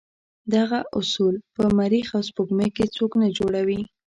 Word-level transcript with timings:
دغه 0.53 0.79
اصول 0.99 1.35
په 1.55 1.61
مریخ 1.77 2.07
او 2.17 2.21
سپوږمۍ 2.29 2.69
کې 2.75 2.85
څوک 2.95 3.11
نه 3.21 3.27
جوړوي. 3.37 3.81